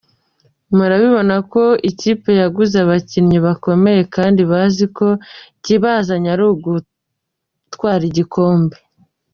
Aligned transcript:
Murabibona 0.75 1.35
ko 1.51 1.63
ikipe 1.89 2.29
yaguze 2.41 2.75
abakinnyi 2.83 3.37
bakomeye 3.45 4.01
kandi 4.15 4.41
bazi 4.51 4.85
ko 4.97 5.07
ikibazanye 5.57 6.27
ari 6.33 6.43
ugutwara 6.53 8.03
igikombe. 8.11 8.77